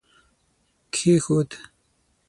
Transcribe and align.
کښېښود 0.93 1.51